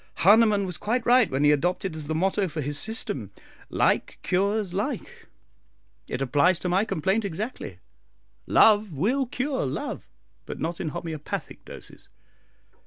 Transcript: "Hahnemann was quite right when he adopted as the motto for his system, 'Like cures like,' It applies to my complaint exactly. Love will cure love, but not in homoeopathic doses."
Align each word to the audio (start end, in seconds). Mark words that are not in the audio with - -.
"Hahnemann 0.25 0.65
was 0.65 0.79
quite 0.79 1.05
right 1.05 1.29
when 1.29 1.43
he 1.43 1.51
adopted 1.51 1.95
as 1.95 2.07
the 2.07 2.15
motto 2.15 2.47
for 2.47 2.59
his 2.59 2.79
system, 2.79 3.29
'Like 3.69 4.17
cures 4.23 4.73
like,' 4.73 5.27
It 6.07 6.23
applies 6.23 6.57
to 6.61 6.69
my 6.69 6.85
complaint 6.85 7.23
exactly. 7.23 7.77
Love 8.47 8.93
will 8.93 9.27
cure 9.27 9.63
love, 9.63 10.07
but 10.47 10.59
not 10.59 10.81
in 10.81 10.89
homoeopathic 10.89 11.63
doses." 11.65 12.09